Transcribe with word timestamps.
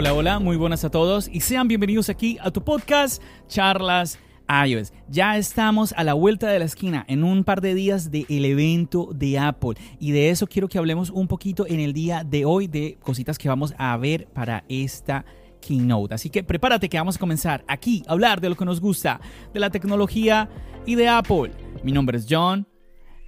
Hola, 0.00 0.14
hola, 0.14 0.38
muy 0.38 0.56
buenas 0.56 0.84
a 0.84 0.90
todos 0.90 1.26
y 1.26 1.40
sean 1.40 1.66
bienvenidos 1.66 2.08
aquí 2.08 2.38
a 2.40 2.52
tu 2.52 2.62
podcast 2.62 3.20
Charlas 3.48 4.16
iOS. 4.48 4.92
Ya 5.08 5.36
estamos 5.36 5.92
a 5.92 6.04
la 6.04 6.14
vuelta 6.14 6.46
de 6.46 6.60
la 6.60 6.66
esquina 6.66 7.04
en 7.08 7.24
un 7.24 7.42
par 7.42 7.60
de 7.60 7.74
días 7.74 8.12
del 8.12 8.44
evento 8.44 9.08
de 9.12 9.40
Apple 9.40 9.74
y 9.98 10.12
de 10.12 10.30
eso 10.30 10.46
quiero 10.46 10.68
que 10.68 10.78
hablemos 10.78 11.10
un 11.10 11.26
poquito 11.26 11.66
en 11.66 11.80
el 11.80 11.94
día 11.94 12.22
de 12.22 12.44
hoy 12.44 12.68
de 12.68 12.96
cositas 13.02 13.38
que 13.38 13.48
vamos 13.48 13.74
a 13.76 13.96
ver 13.96 14.28
para 14.28 14.62
esta 14.68 15.24
keynote. 15.60 16.14
Así 16.14 16.30
que 16.30 16.44
prepárate 16.44 16.88
que 16.88 16.96
vamos 16.96 17.16
a 17.16 17.18
comenzar 17.18 17.64
aquí 17.66 18.04
a 18.06 18.12
hablar 18.12 18.40
de 18.40 18.50
lo 18.50 18.56
que 18.56 18.64
nos 18.64 18.80
gusta, 18.80 19.20
de 19.52 19.58
la 19.58 19.70
tecnología 19.70 20.48
y 20.86 20.94
de 20.94 21.08
Apple. 21.08 21.50
Mi 21.82 21.90
nombre 21.90 22.18
es 22.18 22.26
John. 22.30 22.68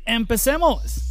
Empecemos. 0.06 1.09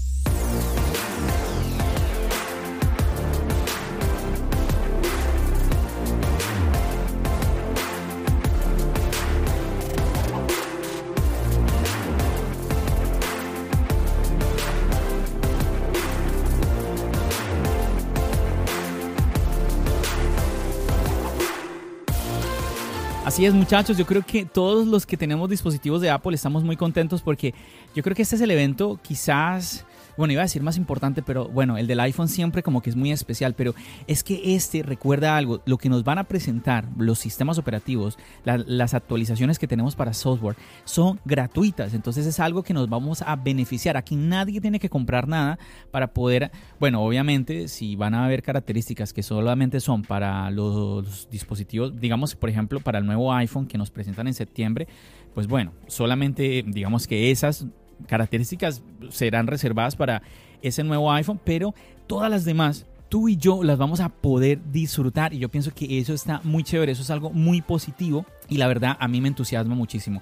Así 23.39 23.45
es 23.45 23.53
muchachos, 23.53 23.97
yo 23.97 24.05
creo 24.05 24.21
que 24.21 24.43
todos 24.43 24.85
los 24.85 25.05
que 25.05 25.15
tenemos 25.15 25.49
dispositivos 25.49 26.01
de 26.01 26.09
Apple 26.09 26.35
estamos 26.35 26.65
muy 26.65 26.75
contentos 26.75 27.21
porque 27.21 27.53
yo 27.95 28.03
creo 28.03 28.13
que 28.13 28.23
este 28.23 28.35
es 28.35 28.41
el 28.41 28.51
evento 28.51 28.99
quizás 29.01 29.85
bueno, 30.17 30.33
iba 30.33 30.41
a 30.41 30.45
decir 30.45 30.61
más 30.61 30.77
importante, 30.77 31.21
pero 31.21 31.47
bueno, 31.47 31.77
el 31.77 31.87
del 31.87 31.99
iPhone 31.99 32.27
siempre 32.27 32.63
como 32.63 32.81
que 32.81 32.89
es 32.89 32.95
muy 32.95 33.11
especial, 33.11 33.53
pero 33.53 33.73
es 34.07 34.23
que 34.23 34.55
este 34.55 34.83
recuerda 34.83 35.37
algo, 35.37 35.61
lo 35.65 35.77
que 35.77 35.89
nos 35.89 36.03
van 36.03 36.17
a 36.17 36.23
presentar 36.25 36.85
los 36.97 37.19
sistemas 37.19 37.57
operativos, 37.57 38.17
las 38.43 38.93
actualizaciones 38.93 39.59
que 39.59 39.67
tenemos 39.67 39.95
para 39.95 40.13
software, 40.13 40.55
son 40.85 41.19
gratuitas, 41.25 41.93
entonces 41.93 42.25
es 42.25 42.39
algo 42.39 42.63
que 42.63 42.73
nos 42.73 42.89
vamos 42.89 43.21
a 43.21 43.35
beneficiar. 43.35 43.97
Aquí 43.97 44.15
nadie 44.15 44.61
tiene 44.61 44.79
que 44.79 44.89
comprar 44.89 45.27
nada 45.27 45.59
para 45.91 46.13
poder, 46.13 46.51
bueno, 46.79 47.01
obviamente 47.01 47.67
si 47.67 47.95
van 47.95 48.13
a 48.13 48.25
haber 48.25 48.43
características 48.43 49.13
que 49.13 49.23
solamente 49.23 49.79
son 49.79 50.01
para 50.03 50.49
los 50.51 51.29
dispositivos, 51.29 51.99
digamos, 51.99 52.35
por 52.35 52.49
ejemplo, 52.49 52.79
para 52.79 52.99
el 52.99 53.05
nuevo 53.05 53.33
iPhone 53.33 53.67
que 53.67 53.77
nos 53.77 53.91
presentan 53.91 54.27
en 54.27 54.33
septiembre, 54.33 54.87
pues 55.33 55.47
bueno, 55.47 55.73
solamente 55.87 56.63
digamos 56.65 57.07
que 57.07 57.31
esas 57.31 57.65
características 58.07 58.81
serán 59.09 59.47
reservadas 59.47 59.95
para 59.95 60.21
ese 60.61 60.83
nuevo 60.83 61.11
iPhone, 61.11 61.39
pero 61.43 61.73
todas 62.07 62.29
las 62.29 62.45
demás 62.45 62.85
tú 63.09 63.27
y 63.27 63.37
yo 63.37 63.63
las 63.63 63.77
vamos 63.77 63.99
a 63.99 64.09
poder 64.09 64.59
disfrutar 64.71 65.33
y 65.33 65.39
yo 65.39 65.49
pienso 65.49 65.71
que 65.73 65.99
eso 65.99 66.13
está 66.13 66.41
muy 66.43 66.63
chévere, 66.63 66.91
eso 66.91 67.01
es 67.01 67.09
algo 67.09 67.31
muy 67.31 67.61
positivo 67.61 68.25
y 68.47 68.57
la 68.57 68.67
verdad 68.67 68.95
a 68.99 69.07
mí 69.07 69.19
me 69.19 69.27
entusiasma 69.27 69.75
muchísimo. 69.75 70.21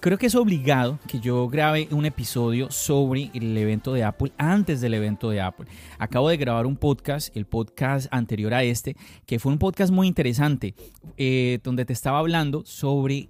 Creo 0.00 0.16
que 0.16 0.26
es 0.26 0.36
obligado 0.36 1.00
que 1.08 1.18
yo 1.18 1.48
grabe 1.48 1.88
un 1.90 2.06
episodio 2.06 2.70
sobre 2.70 3.32
el 3.34 3.56
evento 3.56 3.92
de 3.92 4.04
Apple 4.04 4.32
antes 4.38 4.80
del 4.80 4.94
evento 4.94 5.28
de 5.28 5.40
Apple. 5.40 5.66
Acabo 5.98 6.28
de 6.28 6.36
grabar 6.36 6.66
un 6.66 6.76
podcast, 6.76 7.36
el 7.36 7.46
podcast 7.46 8.06
anterior 8.12 8.54
a 8.54 8.62
este, 8.62 8.96
que 9.26 9.40
fue 9.40 9.50
un 9.50 9.58
podcast 9.58 9.92
muy 9.92 10.06
interesante, 10.06 10.76
eh, 11.16 11.58
donde 11.64 11.84
te 11.84 11.92
estaba 11.92 12.20
hablando 12.20 12.64
sobre 12.64 13.28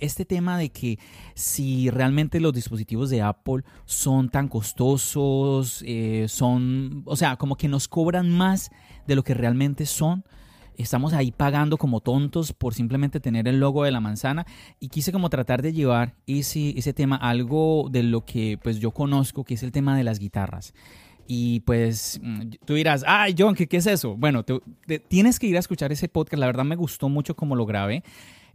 este 0.00 0.24
tema 0.24 0.58
de 0.58 0.70
que 0.70 0.98
si 1.34 1.90
realmente 1.90 2.40
los 2.40 2.52
dispositivos 2.52 3.10
de 3.10 3.22
Apple 3.22 3.62
son 3.84 4.28
tan 4.28 4.48
costosos, 4.48 5.82
eh, 5.86 6.26
son, 6.28 7.02
o 7.06 7.16
sea, 7.16 7.36
como 7.36 7.56
que 7.56 7.68
nos 7.68 7.88
cobran 7.88 8.30
más 8.30 8.70
de 9.06 9.14
lo 9.14 9.22
que 9.22 9.34
realmente 9.34 9.86
son. 9.86 10.24
Estamos 10.76 11.12
ahí 11.12 11.30
pagando 11.30 11.76
como 11.76 12.00
tontos 12.00 12.54
por 12.54 12.72
simplemente 12.72 13.20
tener 13.20 13.46
el 13.48 13.60
logo 13.60 13.84
de 13.84 13.90
la 13.90 14.00
manzana 14.00 14.46
y 14.78 14.88
quise 14.88 15.12
como 15.12 15.28
tratar 15.28 15.60
de 15.60 15.74
llevar 15.74 16.14
ese, 16.26 16.78
ese 16.78 16.94
tema 16.94 17.16
algo 17.16 17.88
de 17.90 18.02
lo 18.02 18.24
que 18.24 18.58
pues 18.62 18.78
yo 18.78 18.90
conozco, 18.90 19.44
que 19.44 19.54
es 19.54 19.62
el 19.62 19.72
tema 19.72 19.96
de 19.96 20.04
las 20.04 20.18
guitarras. 20.18 20.72
Y 21.32 21.60
pues 21.60 22.18
mm, 22.22 22.40
tú 22.64 22.74
dirás, 22.74 23.04
ay 23.06 23.34
John, 23.38 23.54
¿qué, 23.54 23.68
qué 23.68 23.76
es 23.76 23.86
eso? 23.86 24.16
Bueno, 24.16 24.44
tienes 25.08 25.38
que 25.38 25.46
ir 25.46 25.56
a 25.56 25.60
escuchar 25.60 25.92
ese 25.92 26.08
podcast, 26.08 26.40
la 26.40 26.46
verdad 26.46 26.64
me 26.64 26.76
gustó 26.76 27.08
mucho 27.08 27.36
como 27.36 27.54
lo 27.56 27.66
grabé. 27.66 28.02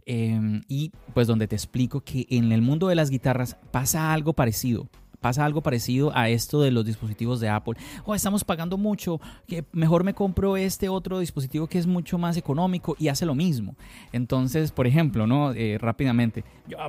Em, 0.08 0.62
y 0.68 0.92
pues 1.14 1.26
donde 1.26 1.48
te 1.48 1.56
explico 1.56 2.00
que 2.00 2.26
en 2.30 2.52
el 2.52 2.62
mundo 2.62 2.86
de 2.86 2.94
las 2.94 3.10
guitarras 3.10 3.56
pasa 3.72 4.12
algo 4.12 4.32
parecido. 4.32 4.88
Pasa 5.20 5.44
algo 5.44 5.62
parecido 5.62 6.16
a 6.16 6.28
esto 6.28 6.60
de 6.60 6.70
los 6.70 6.84
dispositivos 6.84 7.40
de 7.40 7.48
Apple. 7.48 7.74
Oh, 8.04 8.14
estamos 8.14 8.44
pagando 8.44 8.78
mucho, 8.78 9.20
que 9.48 9.64
mejor 9.72 10.04
me 10.04 10.14
compro 10.14 10.56
este 10.56 10.88
otro 10.88 11.18
dispositivo 11.18 11.66
que 11.66 11.78
es 11.78 11.88
mucho 11.88 12.18
más 12.18 12.36
económico 12.36 12.94
y 13.00 13.08
hace 13.08 13.26
lo 13.26 13.34
mismo. 13.34 13.74
Entonces, 14.12 14.70
por 14.70 14.86
ejemplo, 14.86 15.26
¿no? 15.26 15.52
Eh, 15.52 15.78
rápidamente, 15.80 16.44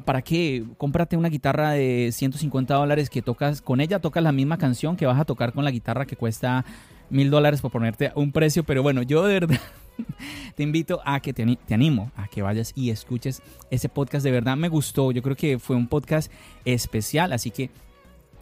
¿para 0.05 0.21
qué? 0.21 0.63
Cómprate 0.77 1.17
una 1.17 1.29
guitarra 1.29 1.71
de 1.71 2.11
150 2.13 2.75
dólares 2.75 3.09
que 3.09 3.23
tocas, 3.23 3.63
con 3.63 3.81
ella 3.81 3.99
tocas 3.99 4.21
la 4.21 4.31
misma 4.31 4.59
canción 4.59 4.95
que 4.95 5.07
vas 5.07 5.19
a 5.19 5.25
tocar 5.25 5.53
con 5.53 5.63
la 5.63 5.71
guitarra 5.71 6.05
que 6.05 6.15
cuesta 6.15 6.65
mil 7.09 7.31
dólares 7.31 7.61
por 7.61 7.71
ponerte 7.71 8.11
un 8.13 8.31
precio. 8.31 8.63
Pero 8.63 8.83
bueno, 8.83 9.01
yo 9.01 9.25
de 9.25 9.33
verdad 9.39 9.59
te 10.55 10.63
invito 10.63 11.01
a 11.05 11.19
que 11.19 11.33
te, 11.33 11.57
animo 11.73 12.11
a 12.15 12.27
que 12.27 12.41
vayas 12.41 12.73
y 12.75 12.89
escuches 12.89 13.41
ese 13.71 13.89
podcast. 13.89 14.23
De 14.23 14.31
verdad 14.31 14.57
me 14.57 14.69
gustó. 14.69 15.11
Yo 15.11 15.21
creo 15.21 15.35
que 15.35 15.59
fue 15.59 15.75
un 15.75 15.87
podcast 15.87 16.31
especial, 16.65 17.33
así 17.33 17.51
que 17.51 17.69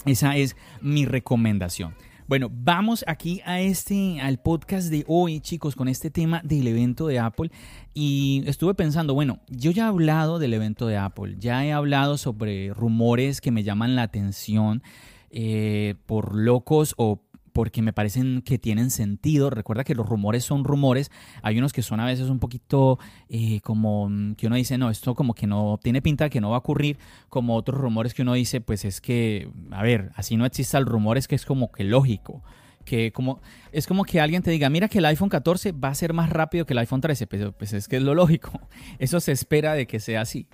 esa 0.05 0.35
es 0.37 0.55
mi 0.81 1.05
recomendación. 1.05 1.93
Bueno, 2.27 2.49
vamos 2.51 3.05
aquí 3.07 3.41
a 3.45 3.61
este 3.61 4.19
al 4.19 4.39
podcast 4.39 4.89
de 4.89 5.03
hoy, 5.07 5.41
chicos, 5.41 5.75
con 5.75 5.87
este 5.87 6.09
tema 6.09 6.41
del 6.43 6.65
evento 6.65 7.05
de 7.05 7.19
Apple 7.19 7.51
y 7.93 8.43
estuve 8.47 8.73
pensando, 8.73 9.13
bueno, 9.13 9.41
yo 9.47 9.69
ya 9.69 9.83
he 9.83 9.87
hablado 9.87 10.39
del 10.39 10.55
evento 10.55 10.87
de 10.87 10.97
Apple, 10.97 11.35
ya 11.37 11.63
he 11.63 11.71
hablado 11.71 12.17
sobre 12.17 12.73
rumores 12.73 13.41
que 13.41 13.51
me 13.51 13.63
llaman 13.63 13.95
la 13.95 14.01
atención 14.01 14.81
eh, 15.29 15.93
por 16.07 16.33
locos 16.33 16.95
o 16.97 17.21
porque 17.55 17.81
me 17.81 17.93
parecen 17.93 18.41
que 18.41 18.57
tienen 18.57 18.91
sentido. 18.91 19.49
Recuerda 19.49 19.85
que 19.85 19.95
los 19.95 20.05
rumores 20.05 20.43
son 20.43 20.65
rumores. 20.65 21.09
Hay 21.41 21.57
unos 21.57 21.71
que 21.71 21.81
son 21.83 22.01
a 22.01 22.05
veces 22.05 22.27
un 22.27 22.39
poquito 22.39 22.99
eh, 23.29 23.61
como 23.61 24.09
mm, 24.09 24.35
que 24.35 24.47
uno 24.47 24.57
dice, 24.57 24.77
no, 24.77 24.89
esto 24.89 25.15
como 25.15 25.33
que 25.33 25.47
no 25.47 25.79
tiene 25.81 26.01
pinta 26.01 26.29
que 26.29 26.41
no 26.41 26.49
va 26.49 26.57
a 26.57 26.59
ocurrir. 26.59 26.97
Como 27.29 27.55
otros 27.55 27.79
rumores 27.79 28.13
que 28.13 28.23
uno 28.23 28.33
dice, 28.33 28.59
pues 28.59 28.83
es 28.83 28.99
que, 28.99 29.49
a 29.71 29.83
ver, 29.83 30.11
así 30.15 30.35
no 30.35 30.45
exista 30.45 30.77
el 30.77 30.85
rumor, 30.85 31.17
es 31.17 31.29
que 31.29 31.35
es 31.35 31.45
como 31.45 31.71
que 31.71 31.85
lógico 31.85 32.43
que 32.83 33.11
como 33.11 33.41
es 33.71 33.87
como 33.87 34.03
que 34.03 34.19
alguien 34.21 34.43
te 34.43 34.51
diga, 34.51 34.69
mira 34.69 34.89
que 34.89 34.99
el 34.99 35.05
iPhone 35.05 35.29
14 35.29 35.71
va 35.71 35.87
a 35.87 35.95
ser 35.95 36.13
más 36.13 36.29
rápido 36.29 36.65
que 36.65 36.73
el 36.73 36.79
iPhone 36.79 37.01
13, 37.01 37.25
pero 37.25 37.51
pues 37.53 37.71
es 37.71 37.87
que 37.87 37.95
es 37.95 38.03
lo 38.03 38.13
lógico. 38.13 38.51
Eso 38.99 39.21
se 39.21 39.31
espera 39.31 39.73
de 39.73 39.87
que 39.87 39.99
sea 40.01 40.21
así 40.21 40.45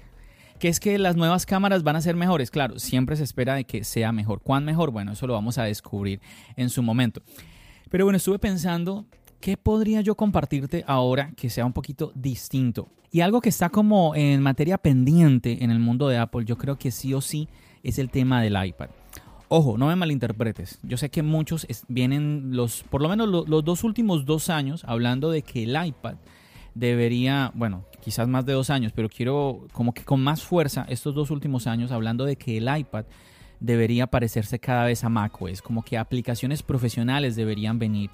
que 0.61 0.67
es 0.67 0.79
que 0.79 0.99
las 0.99 1.15
nuevas 1.15 1.47
cámaras 1.47 1.81
van 1.81 1.95
a 1.95 2.01
ser 2.01 2.15
mejores. 2.15 2.51
Claro, 2.51 2.77
siempre 2.77 3.15
se 3.15 3.23
espera 3.23 3.55
de 3.55 3.63
que 3.63 3.83
sea 3.83 4.11
mejor. 4.11 4.41
¿Cuán 4.41 4.63
mejor? 4.63 4.91
Bueno, 4.91 5.13
eso 5.13 5.25
lo 5.25 5.33
vamos 5.33 5.57
a 5.57 5.63
descubrir 5.63 6.21
en 6.55 6.69
su 6.69 6.83
momento. 6.83 7.23
Pero 7.89 8.05
bueno, 8.05 8.17
estuve 8.17 8.37
pensando, 8.37 9.07
¿qué 9.39 9.57
podría 9.57 10.01
yo 10.01 10.13
compartirte 10.13 10.83
ahora 10.85 11.33
que 11.35 11.49
sea 11.49 11.65
un 11.65 11.73
poquito 11.73 12.11
distinto? 12.13 12.89
Y 13.11 13.21
algo 13.21 13.41
que 13.41 13.49
está 13.49 13.69
como 13.69 14.13
en 14.15 14.43
materia 14.43 14.77
pendiente 14.77 15.63
en 15.63 15.71
el 15.71 15.79
mundo 15.79 16.07
de 16.07 16.19
Apple, 16.19 16.45
yo 16.45 16.59
creo 16.59 16.77
que 16.77 16.91
sí 16.91 17.11
o 17.15 17.21
sí 17.21 17.49
es 17.81 17.97
el 17.97 18.11
tema 18.11 18.39
del 18.39 18.55
iPad. 18.63 18.89
Ojo, 19.47 19.79
no 19.79 19.87
me 19.87 19.95
malinterpretes. 19.95 20.77
Yo 20.83 20.95
sé 20.95 21.09
que 21.09 21.23
muchos 21.23 21.65
vienen 21.87 22.55
los, 22.55 22.83
por 22.83 23.01
lo 23.01 23.09
menos 23.09 23.27
los 23.27 23.65
dos 23.65 23.83
últimos 23.83 24.25
dos 24.27 24.51
años, 24.51 24.83
hablando 24.85 25.31
de 25.31 25.41
que 25.41 25.63
el 25.63 25.75
iPad 25.87 26.17
debería, 26.73 27.51
bueno, 27.53 27.85
quizás 28.01 28.27
más 28.27 28.45
de 28.45 28.53
dos 28.53 28.69
años, 28.69 28.91
pero 28.95 29.09
quiero 29.09 29.67
como 29.71 29.93
que 29.93 30.03
con 30.03 30.21
más 30.23 30.43
fuerza 30.43 30.85
estos 30.89 31.13
dos 31.13 31.31
últimos 31.31 31.67
años 31.67 31.91
hablando 31.91 32.25
de 32.25 32.35
que 32.35 32.57
el 32.57 32.77
iPad 32.77 33.05
debería 33.59 34.07
parecerse 34.07 34.59
cada 34.59 34.85
vez 34.85 35.03
a 35.03 35.09
macOS, 35.09 35.61
como 35.61 35.83
que 35.83 35.97
aplicaciones 35.97 36.63
profesionales 36.63 37.35
deberían 37.35 37.79
venir. 37.79 38.09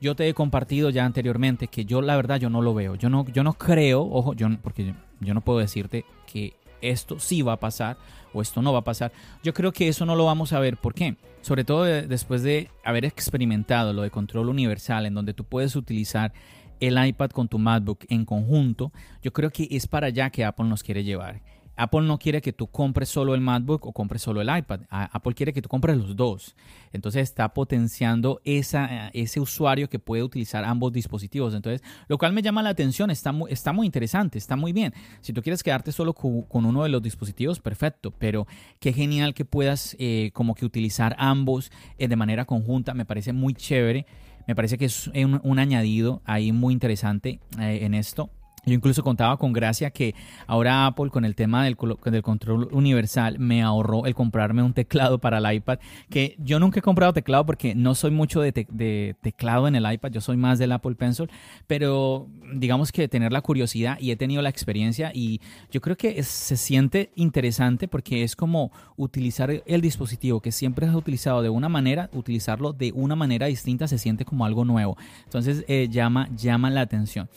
Yo 0.00 0.14
te 0.14 0.28
he 0.28 0.34
compartido 0.34 0.90
ya 0.90 1.04
anteriormente 1.04 1.68
que 1.68 1.84
yo 1.84 2.02
la 2.02 2.16
verdad 2.16 2.38
yo 2.38 2.50
no 2.50 2.60
lo 2.60 2.74
veo. 2.74 2.96
Yo 2.96 3.08
no, 3.08 3.26
yo 3.28 3.42
no 3.42 3.54
creo, 3.54 4.02
ojo, 4.02 4.34
yo 4.34 4.48
porque 4.62 4.94
yo 5.20 5.34
no 5.34 5.40
puedo 5.40 5.58
decirte 5.58 6.04
que 6.30 6.54
esto 6.82 7.18
sí 7.18 7.42
va 7.42 7.54
a 7.54 7.60
pasar 7.60 7.96
o 8.32 8.42
esto 8.42 8.60
no 8.60 8.72
va 8.72 8.80
a 8.80 8.84
pasar. 8.84 9.12
Yo 9.42 9.54
creo 9.54 9.72
que 9.72 9.88
eso 9.88 10.04
no 10.04 10.14
lo 10.14 10.26
vamos 10.26 10.52
a 10.52 10.60
ver. 10.60 10.76
¿Por 10.76 10.94
qué? 10.94 11.16
Sobre 11.40 11.64
todo 11.64 11.84
después 11.84 12.42
de 12.42 12.70
haber 12.84 13.06
experimentado 13.06 13.92
lo 13.92 14.02
de 14.02 14.10
control 14.10 14.50
universal, 14.50 15.06
en 15.06 15.14
donde 15.14 15.32
tú 15.32 15.44
puedes 15.44 15.74
utilizar 15.76 16.32
el 16.80 17.04
iPad 17.04 17.30
con 17.30 17.48
tu 17.48 17.58
MacBook 17.58 18.04
en 18.08 18.24
conjunto, 18.24 18.92
yo 19.22 19.32
creo 19.32 19.50
que 19.50 19.68
es 19.70 19.86
para 19.86 20.08
allá 20.08 20.30
que 20.30 20.44
Apple 20.44 20.66
nos 20.66 20.82
quiere 20.82 21.04
llevar. 21.04 21.40
Apple 21.76 22.02
no 22.02 22.18
quiere 22.18 22.40
que 22.40 22.52
tú 22.52 22.66
compres 22.68 23.10
solo 23.10 23.34
el 23.34 23.42
MacBook 23.42 23.86
o 23.86 23.92
compres 23.92 24.22
solo 24.22 24.40
el 24.40 24.48
iPad. 24.48 24.80
Apple 24.88 25.34
quiere 25.34 25.52
que 25.52 25.60
tú 25.60 25.68
compres 25.68 25.96
los 25.96 26.16
dos. 26.16 26.56
Entonces 26.92 27.22
está 27.22 27.52
potenciando 27.52 28.40
esa, 28.44 29.08
ese 29.08 29.40
usuario 29.40 29.88
que 29.88 29.98
puede 29.98 30.22
utilizar 30.22 30.64
ambos 30.64 30.92
dispositivos. 30.92 31.54
Entonces, 31.54 31.82
lo 32.08 32.16
cual 32.16 32.32
me 32.32 32.40
llama 32.40 32.62
la 32.62 32.70
atención, 32.70 33.10
está 33.10 33.30
muy, 33.32 33.52
está 33.52 33.72
muy 33.72 33.86
interesante, 33.86 34.38
está 34.38 34.56
muy 34.56 34.72
bien. 34.72 34.94
Si 35.20 35.34
tú 35.34 35.42
quieres 35.42 35.62
quedarte 35.62 35.92
solo 35.92 36.14
con, 36.14 36.46
uno 36.50 36.82
de 36.82 36.88
los 36.88 37.02
dispositivos, 37.02 37.60
perfecto. 37.60 38.10
Pero 38.10 38.46
qué 38.80 38.94
genial 38.94 39.34
que 39.34 39.44
puedas 39.44 39.96
eh, 39.98 40.30
como 40.32 40.54
que 40.54 40.64
utilizar 40.64 41.14
ambos 41.18 41.70
eh, 41.98 42.08
de 42.08 42.16
manera 42.16 42.46
conjunta. 42.46 42.94
Me 42.94 43.04
parece 43.04 43.34
muy 43.34 43.52
chévere. 43.52 44.06
Me 44.46 44.54
parece 44.54 44.78
que 44.78 44.84
es 44.84 45.10
un, 45.14 45.58
añadido 45.58 46.22
ahí 46.24 46.52
muy 46.52 46.72
interesante 46.72 47.40
eh, 47.58 47.80
en 47.82 47.94
esto. 47.94 48.30
Yo 48.66 48.74
incluso 48.74 49.04
contaba 49.04 49.36
con 49.36 49.52
gracia 49.52 49.90
que 49.90 50.16
ahora 50.48 50.86
Apple 50.86 51.10
con 51.10 51.24
el 51.24 51.36
tema 51.36 51.62
del, 51.62 51.76
del, 52.04 52.22
control 52.22 52.68
universal 52.72 53.38
me 53.38 53.62
ahorró 53.62 54.06
el 54.06 54.14
comprarme 54.16 54.60
un 54.60 54.72
teclado 54.72 55.20
para 55.20 55.38
el 55.38 55.54
iPad, 55.54 55.78
que 56.10 56.34
yo 56.40 56.58
nunca 56.58 56.80
he 56.80 56.82
comprado 56.82 57.12
teclado 57.12 57.46
porque 57.46 57.76
no 57.76 57.94
soy 57.94 58.10
mucho 58.10 58.40
de, 58.40 59.14
teclado 59.22 59.68
en 59.68 59.76
el 59.76 59.92
iPad, 59.92 60.10
yo 60.10 60.20
soy 60.20 60.36
más 60.36 60.58
del 60.58 60.72
Apple 60.72 60.96
Pencil, 60.96 61.30
pero 61.68 62.26
digamos 62.54 62.90
que 62.90 63.06
tener 63.06 63.32
la 63.32 63.40
curiosidad 63.40 63.98
y 64.00 64.10
he 64.10 64.16
tenido 64.16 64.42
la 64.42 64.48
experiencia 64.48 65.12
y 65.14 65.40
yo 65.70 65.80
creo 65.80 65.96
que 65.96 66.20
se 66.24 66.56
siente 66.56 67.12
interesante 67.14 67.86
porque 67.86 68.24
es 68.24 68.34
como 68.34 68.72
utilizar 68.96 69.62
el 69.64 69.80
dispositivo 69.80 70.40
que 70.40 70.50
siempre 70.50 70.88
has 70.88 70.94
utilizado 70.96 71.40
de 71.40 71.50
una 71.50 71.68
manera, 71.68 72.10
utilizarlo 72.12 72.72
de 72.72 72.90
una 72.90 73.14
manera 73.14 73.46
distinta 73.46 73.86
se 73.86 73.98
siente 73.98 74.24
como 74.24 74.44
algo 74.44 74.64
nuevo. 74.64 74.96
Entonces 75.22 75.64
eh, 75.68 75.86
llama, 75.88 76.28
llama 76.34 76.68
la 76.68 76.80
atención. 76.80 77.28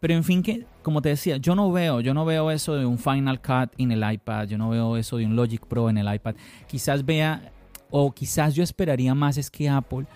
Pero 0.00 0.14
en 0.14 0.24
fin, 0.24 0.42
que 0.42 0.66
como 0.82 1.02
te 1.02 1.08
decía, 1.10 1.38
yo 1.38 1.54
no 1.54 1.72
veo, 1.72 2.00
yo 2.00 2.14
no 2.14 2.24
veo 2.24 2.50
eso 2.50 2.74
de 2.74 2.86
un 2.86 2.98
Final 2.98 3.40
Cut 3.40 3.72
en 3.78 3.92
el 3.92 4.12
iPad, 4.12 4.46
yo 4.46 4.58
no 4.58 4.70
veo 4.70 4.96
eso 4.96 5.16
de 5.16 5.26
un 5.26 5.36
Logic 5.36 5.64
Pro 5.66 5.90
en 5.90 5.98
el 5.98 6.14
iPad. 6.14 6.36
Quizás 6.66 7.04
vea, 7.04 7.52
o 7.90 8.12
quizás 8.12 8.54
yo 8.54 8.62
esperaría 8.62 9.14
más 9.14 9.36
es 9.36 9.50
que 9.50 9.68
Apple 9.68 10.06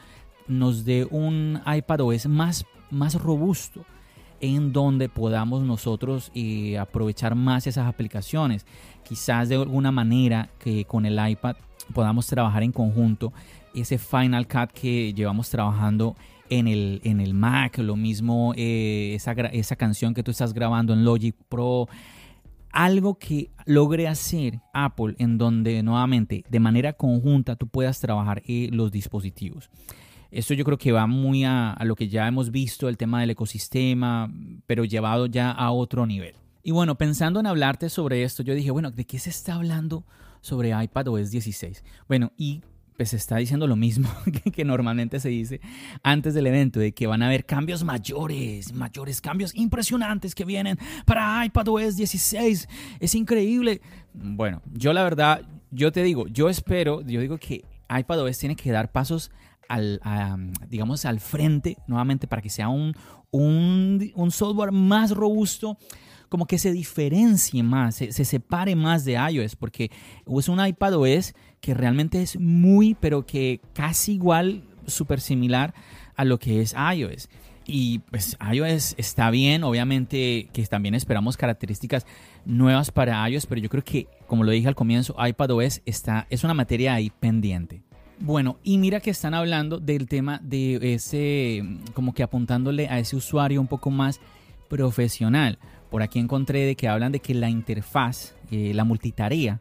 nos 0.46 0.84
dé 0.84 1.06
un 1.10 1.60
iPad 1.66 2.00
OS 2.00 2.26
más, 2.26 2.64
más 2.90 3.14
robusto 3.14 3.84
en 4.40 4.72
donde 4.72 5.08
podamos 5.08 5.62
nosotros 5.62 6.30
eh, 6.34 6.78
aprovechar 6.78 7.34
más 7.34 7.66
esas 7.66 7.86
aplicaciones. 7.86 8.66
Quizás 9.02 9.48
de 9.48 9.56
alguna 9.56 9.92
manera 9.92 10.50
que 10.58 10.84
con 10.84 11.06
el 11.06 11.18
iPad 11.30 11.56
podamos 11.92 12.26
trabajar 12.26 12.62
en 12.62 12.72
conjunto 12.72 13.32
ese 13.74 13.98
Final 13.98 14.46
Cut 14.48 14.72
que 14.72 15.12
llevamos 15.14 15.50
trabajando 15.50 16.16
en 16.50 16.68
el, 16.68 17.00
en 17.04 17.20
el 17.20 17.32
Mac, 17.32 17.78
lo 17.78 17.96
mismo 17.96 18.52
eh, 18.56 19.12
esa, 19.14 19.32
esa 19.32 19.76
canción 19.76 20.12
que 20.12 20.22
tú 20.22 20.30
estás 20.30 20.52
grabando 20.52 20.92
en 20.92 21.04
Logic 21.04 21.34
Pro, 21.48 21.88
algo 22.72 23.18
que 23.18 23.50
logre 23.64 24.08
hacer 24.08 24.60
Apple 24.74 25.14
en 25.18 25.38
donde 25.38 25.82
nuevamente 25.82 26.44
de 26.48 26.60
manera 26.60 26.92
conjunta 26.92 27.56
tú 27.56 27.66
puedas 27.66 28.00
trabajar 28.00 28.42
eh, 28.46 28.68
los 28.72 28.92
dispositivos. 28.92 29.70
Esto 30.30 30.54
yo 30.54 30.64
creo 30.64 30.78
que 30.78 30.92
va 30.92 31.06
muy 31.06 31.44
a, 31.44 31.72
a, 31.72 31.84
lo 31.84 31.96
que 31.96 32.08
ya 32.08 32.28
hemos 32.28 32.50
visto, 32.50 32.88
el 32.88 32.96
tema 32.96 33.20
del 33.20 33.30
ecosistema, 33.30 34.32
pero 34.66 34.84
llevado 34.84 35.26
ya 35.26 35.50
a 35.50 35.72
otro 35.72 36.06
nivel. 36.06 36.34
Y 36.62 36.72
bueno, 36.72 36.96
pensando 36.96 37.40
en 37.40 37.46
hablarte 37.46 37.88
sobre 37.88 38.22
esto, 38.22 38.42
yo 38.42 38.54
dije, 38.54 38.70
bueno, 38.70 38.90
¿de 38.90 39.04
qué 39.04 39.18
se 39.18 39.30
está 39.30 39.54
hablando 39.54 40.04
sobre 40.40 40.70
iPad 40.70 41.08
OS 41.08 41.30
16? 41.30 41.82
Bueno, 42.06 42.32
y 42.36 42.60
pues 42.96 43.14
está 43.14 43.36
diciendo 43.36 43.66
lo 43.66 43.76
mismo 43.76 44.08
que, 44.54 44.64
normalmente 44.64 45.20
se 45.20 45.28
dice 45.28 45.60
antes 46.02 46.34
del 46.34 46.46
evento, 46.46 46.80
de 46.80 46.92
que 46.92 47.06
van 47.06 47.22
a 47.22 47.26
haber 47.26 47.44
cambios 47.44 47.84
mayores, 47.84 48.72
mayores 48.72 49.20
cambios 49.20 49.54
impresionantes 49.54 50.34
que 50.34 50.44
vienen 50.44 50.78
para 51.06 51.44
iPadOS 51.44 51.96
16. 51.96 52.68
Es 53.00 53.14
increíble. 53.14 53.80
Bueno, 54.12 54.62
yo 54.72 54.92
la 54.92 55.02
verdad, 55.02 55.42
yo 55.70 55.92
te 55.92 56.02
digo, 56.02 56.26
yo 56.28 56.48
espero, 56.48 57.00
yo 57.02 57.20
digo 57.20 57.38
que 57.38 57.64
iPadOS 57.88 58.38
tiene 58.38 58.56
que 58.56 58.70
dar 58.70 58.92
pasos 58.92 59.30
al, 59.68 60.00
digamos, 60.68 61.04
al 61.04 61.20
frente 61.20 61.76
nuevamente 61.86 62.26
para 62.26 62.42
que 62.42 62.50
sea 62.50 62.68
un, 62.68 62.94
un, 63.30 64.10
un 64.14 64.30
software 64.30 64.72
más 64.72 65.12
robusto 65.12 65.78
como 66.30 66.46
que 66.46 66.58
se 66.58 66.72
diferencie 66.72 67.62
más, 67.62 67.96
se, 67.96 68.12
separe 68.12 68.76
más 68.76 69.04
de 69.04 69.14
iOS, 69.14 69.56
porque 69.56 69.90
es 70.38 70.48
un 70.48 70.64
iPadOS 70.64 71.34
que 71.60 71.74
realmente 71.74 72.22
es 72.22 72.38
muy, 72.38 72.94
pero 72.94 73.26
que 73.26 73.60
casi 73.74 74.14
igual, 74.14 74.62
súper 74.86 75.20
similar 75.20 75.74
a 76.16 76.24
lo 76.24 76.38
que 76.38 76.62
es 76.62 76.74
iOS. 76.74 77.28
Y 77.66 77.98
pues 77.98 78.38
iOS 78.40 78.94
está 78.96 79.30
bien, 79.30 79.64
obviamente 79.64 80.48
que 80.52 80.64
también 80.66 80.94
esperamos 80.94 81.36
características 81.36 82.06
nuevas 82.44 82.92
para 82.92 83.28
iOS, 83.28 83.46
pero 83.46 83.60
yo 83.60 83.68
creo 83.68 83.84
que, 83.84 84.06
como 84.28 84.44
lo 84.44 84.52
dije 84.52 84.68
al 84.68 84.76
comienzo, 84.76 85.16
iPadOS 85.18 85.82
está, 85.84 86.28
es 86.30 86.44
una 86.44 86.54
materia 86.54 86.94
ahí 86.94 87.10
pendiente. 87.10 87.82
Bueno, 88.20 88.58
y 88.62 88.78
mira 88.78 89.00
que 89.00 89.10
están 89.10 89.34
hablando 89.34 89.78
del 89.78 90.06
tema 90.06 90.40
de 90.44 90.94
ese, 90.94 91.64
como 91.92 92.14
que 92.14 92.22
apuntándole 92.22 92.86
a 92.86 93.00
ese 93.00 93.16
usuario 93.16 93.60
un 93.60 93.66
poco 93.66 93.90
más 93.90 94.20
profesional. 94.68 95.58
Por 95.90 96.02
aquí 96.02 96.18
encontré 96.18 96.64
de 96.64 96.76
que 96.76 96.88
hablan 96.88 97.12
de 97.12 97.20
que 97.20 97.34
la 97.34 97.50
interfaz, 97.50 98.34
eh, 98.50 98.72
la 98.74 98.84
multitarea, 98.84 99.60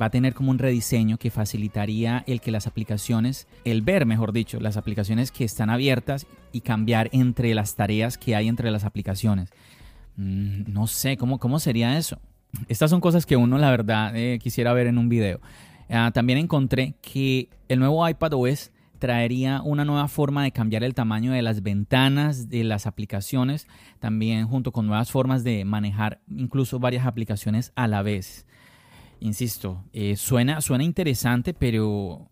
va 0.00 0.06
a 0.06 0.10
tener 0.10 0.34
como 0.34 0.50
un 0.50 0.58
rediseño 0.58 1.18
que 1.18 1.30
facilitaría 1.30 2.24
el 2.26 2.40
que 2.40 2.50
las 2.50 2.66
aplicaciones, 2.66 3.46
el 3.64 3.82
ver, 3.82 4.06
mejor 4.06 4.32
dicho, 4.32 4.58
las 4.60 4.76
aplicaciones 4.76 5.30
que 5.30 5.44
están 5.44 5.70
abiertas 5.70 6.26
y 6.52 6.60
cambiar 6.60 7.08
entre 7.12 7.54
las 7.54 7.74
tareas 7.74 8.18
que 8.18 8.34
hay 8.34 8.48
entre 8.48 8.70
las 8.70 8.84
aplicaciones. 8.84 9.50
Mm, 10.16 10.72
no 10.72 10.86
sé, 10.86 11.16
¿cómo, 11.16 11.38
¿cómo 11.38 11.58
sería 11.58 11.96
eso? 11.98 12.18
Estas 12.68 12.90
son 12.90 13.00
cosas 13.00 13.26
que 13.26 13.36
uno, 13.36 13.58
la 13.58 13.70
verdad, 13.70 14.16
eh, 14.16 14.38
quisiera 14.42 14.72
ver 14.72 14.88
en 14.88 14.98
un 14.98 15.08
video. 15.08 15.40
Ah, 15.88 16.10
también 16.12 16.38
encontré 16.38 16.94
que 17.00 17.48
el 17.68 17.78
nuevo 17.78 18.08
iPad 18.08 18.34
OS 18.34 18.70
traería 19.00 19.62
una 19.62 19.84
nueva 19.84 20.06
forma 20.06 20.44
de 20.44 20.52
cambiar 20.52 20.84
el 20.84 20.94
tamaño 20.94 21.32
de 21.32 21.42
las 21.42 21.62
ventanas 21.62 22.48
de 22.48 22.62
las 22.62 22.86
aplicaciones, 22.86 23.66
también 23.98 24.46
junto 24.46 24.70
con 24.70 24.86
nuevas 24.86 25.10
formas 25.10 25.42
de 25.42 25.64
manejar 25.64 26.20
incluso 26.28 26.78
varias 26.78 27.06
aplicaciones 27.06 27.72
a 27.74 27.88
la 27.88 28.02
vez. 28.02 28.46
Insisto, 29.18 29.82
eh, 29.92 30.16
suena, 30.16 30.60
suena 30.60 30.84
interesante, 30.84 31.54
pero 31.54 32.30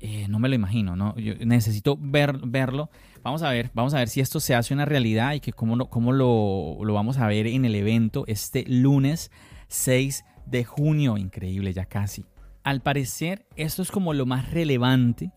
eh, 0.00 0.26
no 0.28 0.38
me 0.38 0.48
lo 0.48 0.54
imagino, 0.54 0.96
¿no? 0.96 1.14
Necesito 1.16 1.96
ver, 1.98 2.38
verlo. 2.44 2.90
Vamos 3.22 3.42
a 3.42 3.50
ver, 3.50 3.70
vamos 3.72 3.94
a 3.94 3.98
ver 3.98 4.08
si 4.08 4.20
esto 4.20 4.40
se 4.40 4.54
hace 4.54 4.74
una 4.74 4.84
realidad 4.84 5.34
y 5.34 5.40
que 5.40 5.52
cómo, 5.52 5.88
cómo 5.88 6.12
lo, 6.12 6.78
lo 6.82 6.92
vamos 6.92 7.18
a 7.18 7.26
ver 7.26 7.46
en 7.46 7.64
el 7.64 7.74
evento 7.74 8.24
este 8.26 8.64
lunes 8.66 9.30
6 9.68 10.24
de 10.46 10.64
junio. 10.64 11.16
Increíble, 11.16 11.72
ya 11.72 11.86
casi. 11.86 12.24
Al 12.64 12.82
parecer, 12.82 13.46
esto 13.56 13.82
es 13.82 13.90
como 13.90 14.12
lo 14.12 14.26
más 14.26 14.50
relevante 14.50 15.32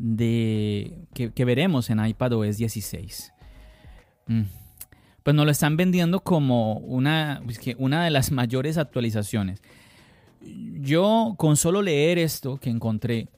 de 0.00 1.06
que, 1.12 1.44
veremos 1.44 1.90
en 1.90 2.04
iPadOS 2.04 2.56
16. 2.56 3.32
Mm. 4.26 4.42
Pues 5.22 5.36
nos 5.36 5.44
lo 5.44 5.52
están 5.52 5.76
vendiendo 5.76 6.20
como 6.20 6.78
una, 6.78 7.42
pues 7.44 7.60
una 7.76 8.02
de 8.04 8.10
las 8.10 8.32
mayores 8.32 8.78
actualizaciones. 8.78 9.62
Yo 10.80 11.34
con 11.36 11.58
solo 11.58 11.82
leer 11.82 12.16
esto 12.16 12.56
que 12.56 12.70
encontré, 12.70 13.28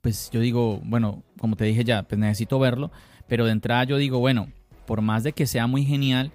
pues 0.00 0.30
yo 0.32 0.40
digo, 0.40 0.80
bueno, 0.84 1.22
como 1.38 1.54
te 1.54 1.64
dije 1.64 1.84
ya, 1.84 2.02
pues 2.02 2.18
necesito 2.18 2.58
verlo, 2.58 2.90
pero 3.28 3.46
de 3.46 3.52
entrada 3.52 3.84
yo 3.84 3.98
digo, 3.98 4.18
bueno, 4.18 4.48
por 4.84 5.00
más 5.00 5.22
de 5.22 5.32
que 5.32 5.46
sea 5.46 5.68
muy 5.68 5.84
genial, 5.84 6.32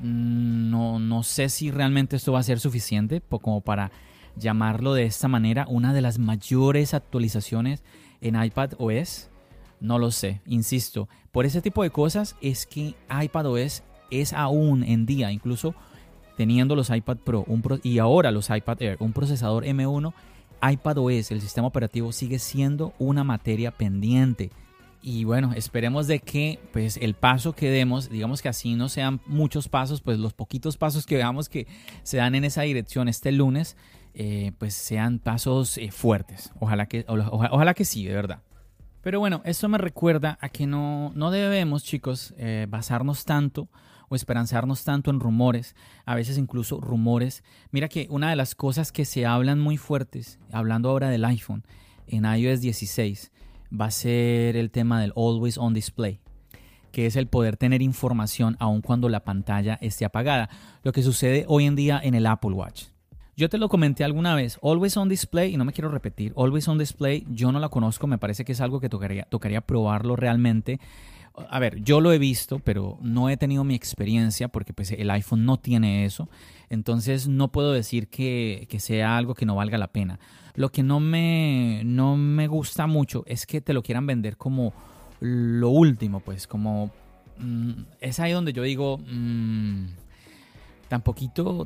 mm, 0.00 0.70
no, 0.70 0.98
no 0.98 1.22
sé 1.24 1.50
si 1.50 1.70
realmente 1.70 2.16
esto 2.16 2.32
va 2.32 2.38
a 2.38 2.42
ser 2.42 2.58
suficiente 2.58 3.20
como 3.20 3.60
para 3.60 3.92
llamarlo 4.36 4.94
de 4.94 5.04
esta 5.04 5.28
manera 5.28 5.66
una 5.68 5.92
de 5.92 6.00
las 6.00 6.18
mayores 6.18 6.94
actualizaciones 6.94 7.84
en 8.24 8.42
iPad 8.42 8.72
OS? 8.78 9.28
No 9.80 9.98
lo 9.98 10.10
sé, 10.10 10.40
insisto. 10.46 11.08
Por 11.30 11.46
ese 11.46 11.62
tipo 11.62 11.82
de 11.82 11.90
cosas 11.90 12.36
es 12.40 12.66
que 12.66 12.94
iPad 13.08 13.46
OS 13.46 13.82
es 14.10 14.32
aún 14.32 14.82
en 14.82 15.06
día, 15.06 15.30
incluso 15.30 15.74
teniendo 16.36 16.74
los 16.74 16.90
iPad 16.90 17.18
Pro, 17.18 17.46
y 17.82 17.98
ahora 17.98 18.30
los 18.30 18.50
iPad 18.50 18.82
Air, 18.82 18.96
un 19.00 19.12
procesador 19.12 19.64
M1, 19.64 20.12
iPad 20.62 20.98
OS, 20.98 21.30
el 21.30 21.40
sistema 21.40 21.68
operativo, 21.68 22.12
sigue 22.12 22.38
siendo 22.38 22.92
una 22.98 23.24
materia 23.24 23.70
pendiente. 23.70 24.50
Y 25.02 25.24
bueno, 25.24 25.52
esperemos 25.54 26.06
de 26.06 26.20
que 26.20 26.58
pues 26.72 26.96
el 26.96 27.12
paso 27.12 27.52
que 27.52 27.70
demos, 27.70 28.08
digamos 28.08 28.40
que 28.40 28.48
así 28.48 28.74
no 28.74 28.88
sean 28.88 29.20
muchos 29.26 29.68
pasos, 29.68 30.00
pues 30.00 30.18
los 30.18 30.32
poquitos 30.32 30.78
pasos 30.78 31.04
que 31.04 31.16
veamos 31.16 31.50
que 31.50 31.66
se 32.02 32.16
dan 32.16 32.34
en 32.34 32.44
esa 32.44 32.62
dirección 32.62 33.08
este 33.08 33.30
lunes, 33.30 33.76
eh, 34.14 34.52
pues 34.58 34.74
sean 34.74 35.18
pasos 35.18 35.76
eh, 35.78 35.90
fuertes. 35.90 36.52
Ojalá 36.60 36.86
que, 36.86 37.04
ojalá 37.08 37.74
que 37.74 37.84
sí, 37.84 38.04
de 38.04 38.14
verdad. 38.14 38.42
Pero 39.02 39.18
bueno, 39.18 39.42
eso 39.44 39.68
me 39.68 39.76
recuerda 39.76 40.38
a 40.40 40.48
que 40.48 40.66
no, 40.66 41.12
no 41.14 41.30
debemos, 41.30 41.84
chicos, 41.84 42.32
eh, 42.38 42.66
basarnos 42.68 43.24
tanto 43.24 43.68
o 44.08 44.16
esperanzarnos 44.16 44.84
tanto 44.84 45.10
en 45.10 45.20
rumores, 45.20 45.74
a 46.06 46.14
veces 46.14 46.38
incluso 46.38 46.80
rumores. 46.80 47.42
Mira 47.70 47.88
que 47.88 48.06
una 48.08 48.30
de 48.30 48.36
las 48.36 48.54
cosas 48.54 48.92
que 48.92 49.04
se 49.04 49.26
hablan 49.26 49.60
muy 49.60 49.76
fuertes, 49.76 50.38
hablando 50.52 50.90
ahora 50.90 51.10
del 51.10 51.24
iPhone, 51.24 51.64
en 52.06 52.24
iOS 52.24 52.60
16, 52.60 53.32
va 53.78 53.86
a 53.86 53.90
ser 53.90 54.56
el 54.56 54.70
tema 54.70 55.00
del 55.00 55.12
Always 55.16 55.58
On 55.58 55.74
Display 55.74 56.20
que 56.92 57.06
es 57.06 57.16
el 57.16 57.26
poder 57.26 57.56
tener 57.56 57.82
información 57.82 58.56
aun 58.60 58.80
cuando 58.80 59.08
la 59.08 59.24
pantalla 59.24 59.76
esté 59.82 60.04
apagada, 60.04 60.48
lo 60.84 60.92
que 60.92 61.02
sucede 61.02 61.44
hoy 61.48 61.66
en 61.66 61.74
día 61.74 62.00
en 62.00 62.14
el 62.14 62.24
Apple 62.24 62.52
Watch. 62.52 62.93
Yo 63.36 63.48
te 63.48 63.58
lo 63.58 63.68
comenté 63.68 64.04
alguna 64.04 64.36
vez, 64.36 64.58
Always 64.62 64.96
on 64.96 65.08
Display, 65.08 65.54
y 65.54 65.56
no 65.56 65.64
me 65.64 65.72
quiero 65.72 65.88
repetir, 65.88 66.32
Always 66.36 66.68
on 66.68 66.78
Display, 66.78 67.26
yo 67.28 67.50
no 67.50 67.58
la 67.58 67.68
conozco, 67.68 68.06
me 68.06 68.18
parece 68.18 68.44
que 68.44 68.52
es 68.52 68.60
algo 68.60 68.78
que 68.78 68.88
tocaría, 68.88 69.24
tocaría 69.24 69.60
probarlo 69.60 70.14
realmente. 70.14 70.78
A 71.50 71.58
ver, 71.58 71.82
yo 71.82 72.00
lo 72.00 72.12
he 72.12 72.18
visto, 72.18 72.60
pero 72.60 72.96
no 73.02 73.28
he 73.28 73.36
tenido 73.36 73.64
mi 73.64 73.74
experiencia 73.74 74.46
porque 74.46 74.72
pues, 74.72 74.92
el 74.92 75.10
iPhone 75.10 75.44
no 75.44 75.56
tiene 75.56 76.04
eso. 76.04 76.28
Entonces 76.70 77.26
no 77.26 77.50
puedo 77.50 77.72
decir 77.72 78.06
que, 78.06 78.68
que, 78.70 78.78
sea 78.78 79.16
algo 79.16 79.34
que 79.34 79.44
no 79.44 79.56
valga 79.56 79.78
la 79.78 79.88
pena. 79.88 80.20
Lo 80.54 80.70
que 80.70 80.84
no 80.84 81.00
me, 81.00 81.82
no 81.84 82.16
me 82.16 82.46
gusta 82.46 82.86
mucho 82.86 83.24
es 83.26 83.46
que 83.46 83.60
te 83.60 83.74
lo 83.74 83.82
quieran 83.82 84.06
vender 84.06 84.36
como 84.36 84.72
lo 85.18 85.70
último, 85.70 86.20
pues 86.20 86.46
como... 86.46 86.92
Mm, 87.38 87.82
es 88.00 88.20
ahí 88.20 88.30
donde 88.30 88.52
yo 88.52 88.62
digo... 88.62 88.98
Mmm, 88.98 89.86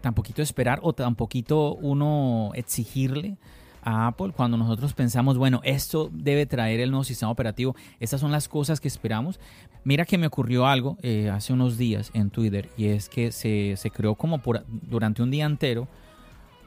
tan 0.00 0.14
esperar 0.42 0.80
o 0.82 0.92
tan 0.92 1.14
poquito 1.14 1.75
uno 1.75 2.50
exigirle 2.54 3.37
a 3.82 4.08
Apple 4.08 4.32
cuando 4.37 4.56
nosotros 4.56 4.92
pensamos, 4.92 5.38
bueno, 5.38 5.61
esto 5.64 6.11
debe 6.12 6.47
traer 6.47 6.80
el 6.80 6.90
nuevo 6.90 7.04
sistema 7.04 7.30
operativo, 7.30 7.75
estas 8.00 8.20
son 8.20 8.32
las 8.32 8.49
cosas 8.49 8.80
que 8.80 8.88
esperamos. 8.88 9.40
Mira 9.85 10.04
que 10.04 10.18
me 10.18 10.26
ocurrió 10.26 10.66
algo 10.66 10.99
eh, 11.02 11.30
hace 11.30 11.52
unos 11.52 11.78
días 11.78 12.11
en 12.12 12.30
Twitter 12.30 12.68
y 12.76 12.88
es 12.88 13.08
que 13.08 13.32
se, 13.32 13.76
se 13.76 13.90
creó 13.90 14.14
como 14.14 14.38
por, 14.38 14.64
durante 14.68 15.23
un 15.23 15.30
día 15.30 15.47
entero 15.47 15.88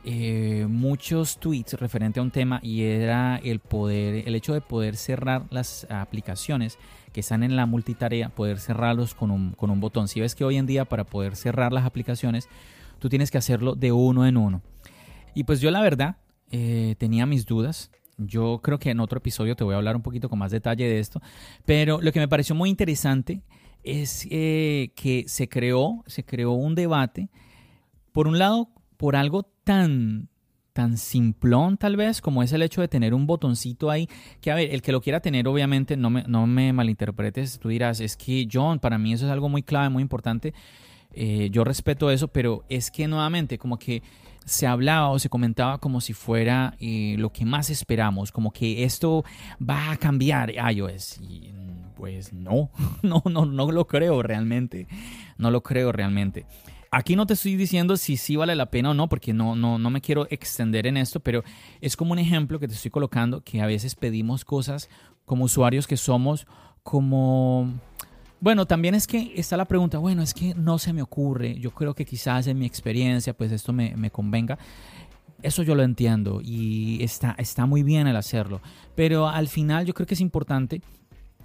eh, 0.03 0.65
muchos 0.67 1.37
tweets 1.37 1.73
referente 1.73 2.19
a 2.19 2.23
un 2.23 2.31
tema 2.31 2.59
y 2.63 2.83
era 2.83 3.37
el 3.43 3.59
poder, 3.59 4.27
el 4.27 4.35
hecho 4.35 4.53
de 4.53 4.61
poder 4.61 4.95
cerrar 4.95 5.45
las 5.49 5.85
aplicaciones 5.89 6.79
que 7.13 7.19
están 7.19 7.43
en 7.43 7.55
la 7.55 7.65
multitarea, 7.65 8.29
poder 8.29 8.59
cerrarlos 8.59 9.13
con 9.13 9.31
un, 9.31 9.51
con 9.51 9.69
un 9.69 9.79
botón. 9.79 10.07
Si 10.07 10.19
ves 10.19 10.35
que 10.35 10.43
hoy 10.43 10.57
en 10.57 10.65
día 10.65 10.85
para 10.85 11.03
poder 11.03 11.35
cerrar 11.35 11.71
las 11.71 11.85
aplicaciones, 11.85 12.47
tú 12.99 13.09
tienes 13.09 13.31
que 13.31 13.37
hacerlo 13.37 13.75
de 13.75 13.91
uno 13.91 14.25
en 14.25 14.37
uno. 14.37 14.61
Y 15.33 15.43
pues 15.43 15.61
yo 15.61 15.71
la 15.71 15.81
verdad 15.81 16.17
eh, 16.51 16.95
tenía 16.97 17.25
mis 17.25 17.45
dudas. 17.45 17.91
Yo 18.17 18.59
creo 18.63 18.79
que 18.79 18.91
en 18.91 18.99
otro 18.99 19.17
episodio 19.17 19.55
te 19.55 19.63
voy 19.63 19.73
a 19.73 19.77
hablar 19.77 19.95
un 19.95 20.01
poquito 20.01 20.29
con 20.29 20.39
más 20.39 20.51
detalle 20.51 20.87
de 20.87 20.99
esto. 20.99 21.21
Pero 21.65 22.01
lo 22.01 22.11
que 22.11 22.19
me 22.19 22.27
pareció 22.27 22.55
muy 22.55 22.69
interesante 22.69 23.41
es 23.83 24.27
eh, 24.29 24.91
que 24.95 25.25
se 25.27 25.49
creó, 25.49 26.03
se 26.07 26.23
creó 26.23 26.51
un 26.51 26.75
debate. 26.75 27.29
Por 28.11 28.27
un 28.27 28.37
lado, 28.37 28.69
por 29.01 29.15
algo 29.15 29.41
tan 29.63 30.29
tan 30.73 30.95
simplón 30.95 31.77
tal 31.77 31.97
vez 31.97 32.21
como 32.21 32.43
es 32.43 32.53
el 32.53 32.61
hecho 32.61 32.81
de 32.81 32.87
tener 32.87 33.15
un 33.15 33.25
botoncito 33.25 33.89
ahí 33.89 34.07
que 34.41 34.51
a 34.51 34.55
ver 34.55 34.71
el 34.71 34.83
que 34.83 34.91
lo 34.91 35.01
quiera 35.01 35.19
tener 35.19 35.47
obviamente 35.47 35.97
no 35.97 36.11
me, 36.11 36.23
no 36.27 36.45
me 36.45 36.71
malinterpretes 36.71 37.57
tú 37.57 37.69
dirás 37.69 37.99
es 37.99 38.15
que 38.15 38.47
John 38.49 38.77
para 38.77 38.99
mí 38.99 39.11
eso 39.11 39.25
es 39.25 39.31
algo 39.31 39.49
muy 39.49 39.63
clave 39.63 39.89
muy 39.89 40.03
importante 40.03 40.53
eh, 41.13 41.49
yo 41.51 41.63
respeto 41.63 42.11
eso 42.11 42.27
pero 42.27 42.63
es 42.69 42.91
que 42.91 43.07
nuevamente 43.07 43.57
como 43.57 43.79
que 43.79 44.03
se 44.45 44.67
hablaba 44.67 45.09
o 45.09 45.17
se 45.17 45.29
comentaba 45.29 45.79
como 45.79 45.99
si 45.99 46.13
fuera 46.13 46.75
eh, 46.79 47.15
lo 47.17 47.31
que 47.31 47.43
más 47.43 47.71
esperamos 47.71 48.31
como 48.31 48.51
que 48.51 48.83
esto 48.83 49.25
va 49.67 49.93
a 49.93 49.97
cambiar 49.97 50.51
iOS 50.51 51.19
y 51.21 51.51
pues 51.95 52.33
no 52.33 52.69
no 53.01 53.23
no 53.25 53.47
no 53.47 53.71
lo 53.71 53.87
creo 53.87 54.21
realmente 54.21 54.87
no 55.39 55.49
lo 55.49 55.63
creo 55.63 55.91
realmente 55.91 56.45
Aquí 56.93 57.15
no 57.15 57.25
te 57.25 57.35
estoy 57.35 57.55
diciendo 57.55 57.95
si 57.95 58.17
sí 58.17 58.35
vale 58.35 58.53
la 58.53 58.69
pena 58.69 58.89
o 58.89 58.93
no, 58.93 59.07
porque 59.07 59.31
no, 59.31 59.55
no, 59.55 59.79
no 59.79 59.89
me 59.89 60.01
quiero 60.01 60.27
extender 60.29 60.85
en 60.85 60.97
esto, 60.97 61.21
pero 61.21 61.41
es 61.79 61.95
como 61.95 62.11
un 62.11 62.19
ejemplo 62.19 62.59
que 62.59 62.67
te 62.67 62.73
estoy 62.73 62.91
colocando, 62.91 63.39
que 63.39 63.61
a 63.61 63.65
veces 63.65 63.95
pedimos 63.95 64.43
cosas 64.43 64.89
como 65.23 65.45
usuarios 65.45 65.87
que 65.87 65.95
somos 65.95 66.45
como... 66.83 67.79
Bueno, 68.41 68.65
también 68.65 68.93
es 68.93 69.07
que 69.07 69.31
está 69.37 69.55
la 69.55 69.69
pregunta, 69.69 69.99
bueno, 69.99 70.21
es 70.21 70.33
que 70.33 70.53
no 70.53 70.79
se 70.79 70.91
me 70.91 71.01
ocurre, 71.01 71.57
yo 71.59 71.71
creo 71.71 71.93
que 71.93 72.03
quizás 72.03 72.47
en 72.47 72.59
mi 72.59 72.65
experiencia, 72.65 73.31
pues 73.31 73.53
esto 73.53 73.71
me, 73.71 73.95
me 73.95 74.11
convenga. 74.11 74.59
Eso 75.43 75.63
yo 75.63 75.75
lo 75.75 75.83
entiendo 75.83 76.41
y 76.43 77.01
está, 77.01 77.35
está 77.37 77.65
muy 77.65 77.83
bien 77.83 78.07
el 78.07 78.17
hacerlo, 78.17 78.61
pero 78.95 79.29
al 79.29 79.47
final 79.47 79.85
yo 79.85 79.93
creo 79.93 80.05
que 80.05 80.15
es 80.15 80.21
importante 80.21 80.81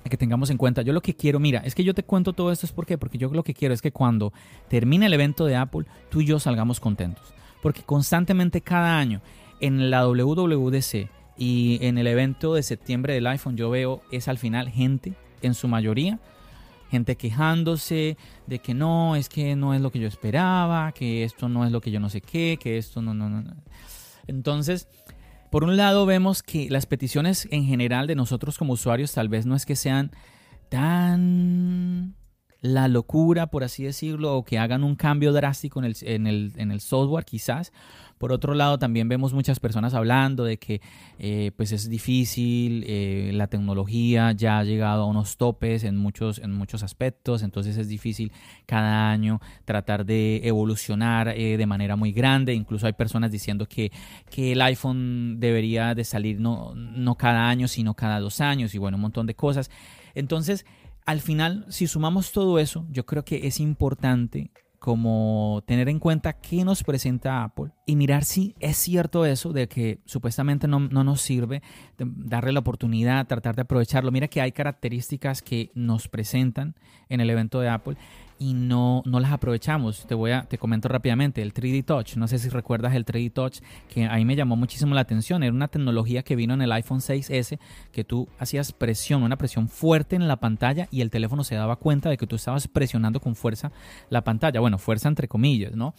que 0.09 0.17
tengamos 0.17 0.51
en 0.51 0.57
cuenta. 0.57 0.83
Yo 0.83 0.93
lo 0.93 1.03
que 1.03 1.15
quiero, 1.15 1.41
mira, 1.41 1.61
es 1.61 1.75
que 1.75 1.85
yo 1.85 1.95
te 1.95 2.03
cuento 2.03 2.33
todo 2.33 2.53
esto 2.53 2.67
es 2.67 2.73
por 2.73 2.87
qué, 2.87 2.99
porque 2.99 3.19
yo 3.19 3.29
lo 3.31 3.43
que 3.43 3.55
quiero 3.55 3.75
es 3.75 3.83
que 3.83 3.93
cuando 3.93 4.33
termine 4.69 5.07
el 5.07 5.15
evento 5.15 5.47
de 5.47 5.57
Apple, 5.57 5.87
tú 6.11 6.21
y 6.21 6.27
yo 6.27 6.39
salgamos 6.39 6.81
contentos. 6.81 7.35
Porque 7.63 7.83
constantemente 7.83 8.61
cada 8.61 8.99
año 8.99 9.21
en 9.61 9.91
la 9.91 10.07
WWDC 10.07 11.09
y 11.39 11.79
en 11.83 11.99
el 11.99 12.07
evento 12.07 12.55
de 12.55 12.63
septiembre 12.63 13.15
del 13.15 13.27
iPhone 13.27 13.57
yo 13.57 13.71
veo 13.71 14.03
es 14.11 14.29
al 14.29 14.39
final 14.39 14.71
gente, 14.71 15.15
en 15.43 15.55
su 15.55 15.69
mayoría, 15.69 16.19
gente 16.91 17.17
quejándose 17.17 18.17
de 18.47 18.59
que 18.61 18.75
no, 18.75 19.17
es 19.17 19.29
que 19.29 19.57
no 19.57 19.75
es 19.75 19.81
lo 19.81 19.91
que 19.91 19.99
yo 19.99 20.09
esperaba, 20.09 20.93
que 20.93 21.25
esto 21.25 21.49
no 21.49 21.65
es 21.65 21.73
lo 21.73 21.81
que 21.81 21.91
yo 21.91 22.01
no 22.01 22.09
sé 22.09 22.21
qué, 22.21 22.59
que 22.61 22.79
esto 22.79 23.03
no, 23.03 23.15
no, 23.15 23.29
no. 23.29 23.43
Entonces, 24.27 24.89
por 25.51 25.65
un 25.65 25.77
lado 25.77 26.07
vemos 26.07 26.43
que 26.43 26.69
las 26.71 26.87
peticiones 26.87 27.49
en 27.51 27.65
general 27.65 28.07
de 28.07 28.15
nosotros 28.15 28.59
como 28.59 28.75
usuarios 28.75 29.13
tal 29.13 29.29
vez 29.29 29.47
no 29.47 29.57
es 29.57 29.67
que 29.67 29.77
sean 29.77 30.11
tan 30.69 32.15
la 32.61 32.89
locura, 32.89 33.49
por 33.49 33.65
así 33.65 33.85
decirlo, 33.85 34.37
o 34.37 34.45
que 34.45 34.59
hagan 34.59 34.85
un 34.85 34.97
cambio 34.97 35.33
drástico 35.33 35.79
en 35.79 35.87
el, 35.87 35.97
en 36.03 36.27
el, 36.27 36.53
en 36.57 36.71
el 36.71 36.81
software 36.81 37.25
quizás, 37.25 37.73
por 38.19 38.33
otro 38.33 38.55
lado, 38.55 38.79
también 38.79 39.09
vemos 39.09 39.35
muchas 39.35 39.61
personas 39.61 39.93
hablando 39.93 40.45
de 40.45 40.59
que 40.59 40.81
eh, 41.19 41.51
pues 41.55 41.73
es 41.73 41.91
difícil, 41.91 42.83
eh, 42.87 43.31
la 43.35 43.47
tecnología 43.47 44.33
ya 44.33 44.59
ha 44.59 44.65
llegado 44.65 45.03
a 45.03 45.07
unos 45.07 45.37
topes 45.37 45.85
en 45.85 45.99
muchos, 45.99 46.39
en 46.39 46.53
muchos 46.53 46.83
aspectos, 46.83 47.43
entonces 47.43 47.77
es 47.77 47.89
difícil 47.89 48.33
cada 48.65 49.11
año 49.11 49.41
tratar 49.67 50.07
de 50.07 50.41
evolucionar 50.45 51.29
eh, 51.29 51.59
de 51.59 51.67
manera 51.67 51.97
muy 51.97 52.13
grande. 52.13 52.55
Incluso 52.55 52.87
hay 52.87 52.95
personas 52.95 53.31
diciendo 53.31 53.67
que, 53.67 53.93
que 54.31 54.53
el 54.53 54.63
iPhone 54.63 55.39
debería 55.39 55.95
de 55.95 56.05
salir 56.05 56.41
no, 56.41 56.75
no 56.75 57.17
cada 57.17 57.51
año, 57.51 57.69
sino 57.69 57.93
cada 57.93 58.19
dos 58.21 58.41
años 58.41 58.75
y 58.75 58.79
bueno, 58.79 58.97
un 58.97 59.03
montón 59.03 59.27
de 59.27 59.35
cosas. 59.35 59.71
Entonces, 60.15 60.65
al 61.07 61.21
final, 61.21 61.65
si 61.69 61.87
sumamos 61.87 62.33
todo 62.33 62.59
eso, 62.59 62.87
yo 62.91 63.07
creo 63.07 63.25
que 63.25 63.47
es 63.47 63.61
importante 63.61 64.51
como 64.79 65.63
tener 65.67 65.89
en 65.89 65.99
cuenta 65.99 66.35
qué 66.35 66.65
nos 66.65 66.83
presenta 66.83 67.43
Apple 67.43 67.73
y 67.87 67.97
mirar 67.97 68.25
si 68.25 68.55
es 68.61 68.77
cierto 68.77 69.25
eso 69.25 69.53
de 69.53 69.69
que 69.69 70.01
supuestamente 70.05 70.69
no, 70.69 70.81
no, 70.81 71.03
nos 71.03 71.23
sirve, 71.23 71.63
darle 71.97 72.53
la 72.53 72.61
oportunidad, 72.61 73.27
tratar 73.27 73.57
de 73.57 73.63
aprovecharlo. 73.63 74.13
Mira 74.13 74.29
que 74.29 74.41
hay 74.41 74.53
características 74.53 75.43
que 75.43 75.71
nos 75.75 76.09
presentan 76.09 76.75
en 77.09 77.21
el 77.21 77.31
evento 77.31 77.61
de 77.61 77.69
Apple 77.69 77.97
y 78.39 78.55
no, 78.55 79.03
no 79.07 79.21
las 79.21 79.33
aprovechamos. 79.33 80.07
Te 80.07 80.15
voy 80.15 80.33
a, 80.33 80.43
te 80.43 80.59
comento 80.59 80.89
rápidamente, 80.89 81.43
el 81.43 81.55
3D 81.55 81.85
Touch, 81.85 82.17
no 82.17 82.29
sé 82.29 82.39
si 82.39 82.49
recuerdas 82.49 82.95
el 82.95 83.05
3D 83.05 83.33
Touch, 83.33 83.59
que 83.89 84.07
ahí 84.07 84.25
me 84.25 84.37
llamó 84.37 84.57
muchísimo 84.57 84.95
la 84.95 85.01
atención, 85.01 85.43
era 85.43 85.53
una 85.53 85.69
tecnología 85.69 86.23
que 86.23 86.37
vino 86.37 86.55
en 86.55 86.63
el 86.63 86.73
iPhone 86.73 87.01
6S, 87.01 87.59
que 87.93 88.05
tú 88.05 88.29
hacías 88.39 88.73
presión, 88.73 89.23
una 89.23 89.37
presión 89.37 89.69
fuerte 89.69 90.17
en 90.17 90.29
la 90.29 90.37
pantalla 90.37 90.89
y 90.91 91.01
el 91.01 91.11
teléfono 91.11 91.45
se 91.45 91.55
daba 91.55 91.77
cuenta 91.77 92.11
de 92.11 92.17
que 92.17 92.27
tú 92.27 92.37
estabas 92.37 92.69
presionando 92.69 93.21
con 93.21 93.35
fuerza 93.35 93.73
la 94.11 94.23
pantalla, 94.23 94.61
bueno, 94.61 94.79
fuerza 94.79 95.09
entre 95.09 95.29
comillas, 95.29 95.75
¿no? 95.75 95.95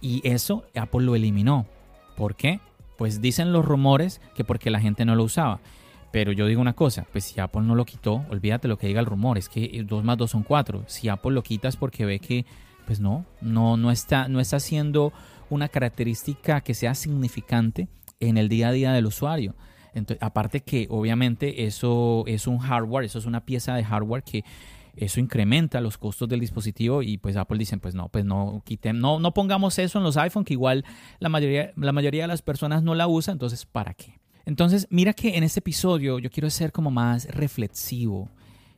Y 0.00 0.20
eso 0.28 0.64
Apple 0.74 1.02
lo 1.02 1.16
eliminó. 1.16 1.66
¿Por 2.16 2.36
qué? 2.36 2.60
Pues 2.96 3.20
dicen 3.20 3.52
los 3.52 3.64
rumores 3.64 4.20
que 4.34 4.44
porque 4.44 4.70
la 4.70 4.80
gente 4.80 5.04
no 5.04 5.16
lo 5.16 5.24
usaba. 5.24 5.60
Pero 6.14 6.30
yo 6.30 6.46
digo 6.46 6.60
una 6.60 6.74
cosa, 6.74 7.08
pues 7.10 7.24
si 7.24 7.40
Apple 7.40 7.62
no 7.62 7.74
lo 7.74 7.84
quitó, 7.84 8.24
olvídate 8.30 8.68
lo 8.68 8.78
que 8.78 8.86
diga 8.86 9.00
el 9.00 9.06
rumor, 9.06 9.36
es 9.36 9.48
que 9.48 9.82
2 9.84 10.04
más 10.04 10.16
2 10.16 10.30
son 10.30 10.44
4. 10.44 10.84
Si 10.86 11.08
Apple 11.08 11.32
lo 11.32 11.42
quita 11.42 11.66
es 11.66 11.74
porque 11.74 12.04
ve 12.04 12.20
que, 12.20 12.46
pues 12.86 13.00
no, 13.00 13.26
no, 13.40 13.76
no, 13.76 13.90
está, 13.90 14.28
no 14.28 14.38
está 14.38 14.58
haciendo 14.58 15.12
una 15.50 15.68
característica 15.68 16.60
que 16.60 16.72
sea 16.72 16.94
significante 16.94 17.88
en 18.20 18.36
el 18.38 18.48
día 18.48 18.68
a 18.68 18.72
día 18.72 18.92
del 18.92 19.06
usuario. 19.06 19.56
Entonces, 19.92 20.22
aparte 20.22 20.60
que 20.60 20.86
obviamente 20.88 21.66
eso 21.66 22.22
es 22.28 22.46
un 22.46 22.58
hardware, 22.58 23.06
eso 23.06 23.18
es 23.18 23.26
una 23.26 23.44
pieza 23.44 23.74
de 23.74 23.82
hardware 23.82 24.22
que 24.22 24.44
eso 24.94 25.18
incrementa 25.18 25.80
los 25.80 25.98
costos 25.98 26.28
del 26.28 26.38
dispositivo 26.38 27.02
y 27.02 27.18
pues 27.18 27.36
Apple 27.36 27.58
dicen 27.58 27.80
pues 27.80 27.96
no, 27.96 28.08
pues 28.08 28.24
no 28.24 28.62
quiten, 28.64 29.00
no, 29.00 29.18
no 29.18 29.34
pongamos 29.34 29.80
eso 29.80 29.98
en 29.98 30.04
los 30.04 30.16
iPhone 30.16 30.44
que 30.44 30.52
igual 30.52 30.84
la 31.18 31.28
mayoría, 31.28 31.72
la 31.74 31.90
mayoría 31.90 32.22
de 32.22 32.28
las 32.28 32.42
personas 32.42 32.84
no 32.84 32.94
la 32.94 33.08
usa, 33.08 33.32
entonces 33.32 33.66
¿para 33.66 33.94
qué? 33.94 34.20
Entonces, 34.46 34.86
mira 34.90 35.12
que 35.12 35.36
en 35.36 35.44
este 35.44 35.60
episodio 35.60 36.18
yo 36.18 36.30
quiero 36.30 36.50
ser 36.50 36.72
como 36.72 36.90
más 36.90 37.26
reflexivo 37.26 38.28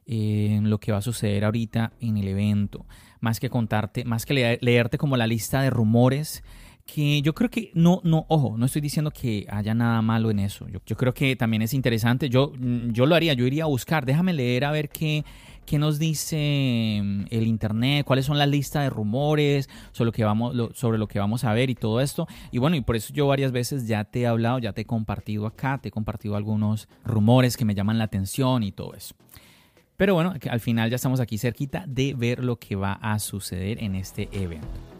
en 0.06 0.70
lo 0.70 0.78
que 0.78 0.92
va 0.92 0.98
a 0.98 1.02
suceder 1.02 1.44
ahorita 1.44 1.92
en 2.00 2.16
el 2.16 2.28
evento, 2.28 2.86
más 3.20 3.40
que 3.40 3.50
contarte, 3.50 4.04
más 4.04 4.24
que 4.24 4.58
leerte 4.60 4.98
como 4.98 5.16
la 5.16 5.26
lista 5.26 5.62
de 5.62 5.70
rumores 5.70 6.44
que 6.86 7.20
yo 7.20 7.34
creo 7.34 7.50
que 7.50 7.72
no, 7.74 8.00
no, 8.04 8.24
ojo, 8.28 8.56
no 8.56 8.64
estoy 8.64 8.80
diciendo 8.80 9.10
que 9.10 9.44
haya 9.50 9.74
nada 9.74 10.00
malo 10.02 10.30
en 10.30 10.38
eso. 10.38 10.68
Yo, 10.68 10.78
yo 10.86 10.96
creo 10.96 11.12
que 11.12 11.34
también 11.34 11.62
es 11.62 11.74
interesante. 11.74 12.28
Yo, 12.30 12.52
yo 12.92 13.06
lo 13.06 13.16
haría, 13.16 13.34
yo 13.34 13.44
iría 13.44 13.64
a 13.64 13.66
buscar, 13.66 14.06
déjame 14.06 14.32
leer 14.32 14.64
a 14.64 14.70
ver 14.70 14.88
qué, 14.88 15.24
qué 15.66 15.78
nos 15.78 15.98
dice 15.98 17.00
mm, 17.02 17.24
el 17.30 17.46
internet, 17.46 18.06
cuáles 18.06 18.24
son 18.24 18.38
las 18.38 18.48
listas 18.48 18.84
de 18.84 18.90
rumores 18.90 19.68
sobre 19.92 20.06
lo 20.06 20.12
que 20.12 20.24
vamos, 20.24 20.54
sobre 20.74 20.98
lo 20.98 21.08
que 21.08 21.18
vamos 21.18 21.44
a 21.44 21.52
ver 21.52 21.68
y 21.68 21.74
todo 21.74 22.00
esto. 22.00 22.26
Y 22.50 22.58
bueno, 22.58 22.76
y 22.76 22.80
por 22.80 22.96
eso 22.96 23.12
yo 23.12 23.26
varias 23.26 23.52
veces 23.52 23.86
ya 23.86 24.04
te 24.04 24.22
he 24.22 24.26
hablado, 24.26 24.58
ya 24.58 24.72
te 24.72 24.82
he 24.82 24.86
compartido 24.86 25.46
acá, 25.46 25.78
te 25.78 25.88
he 25.88 25.92
compartido 25.92 26.36
algunos 26.36 26.88
rumores 27.04 27.56
que 27.56 27.64
me 27.64 27.74
llaman 27.74 27.98
la 27.98 28.04
atención 28.04 28.62
y 28.62 28.72
todo 28.72 28.94
eso. 28.94 29.14
Pero 29.96 30.14
bueno, 30.14 30.34
al 30.50 30.60
final 30.60 30.90
ya 30.90 30.96
estamos 30.96 31.20
aquí 31.20 31.38
cerquita 31.38 31.84
de 31.86 32.14
ver 32.14 32.44
lo 32.44 32.56
que 32.56 32.76
va 32.76 32.92
a 32.92 33.18
suceder 33.18 33.82
en 33.82 33.94
este 33.94 34.28
evento. 34.32 34.95